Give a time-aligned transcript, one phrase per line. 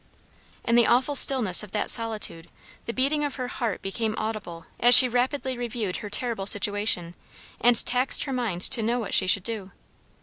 [0.63, 2.49] In the awful stillness of that solitude
[2.85, 7.13] the beating of her heart became audible as she rapidly reviewed her terrible situation,
[7.59, 9.69] and taxed her mind to know what she should do.